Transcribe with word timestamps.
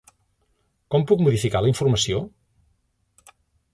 Com 0.95 1.05
puc 1.11 1.21
modificar 1.27 1.63
la 1.65 1.71
informació? 1.75 2.23